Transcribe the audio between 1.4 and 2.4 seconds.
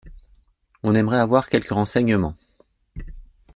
quelques renseignements.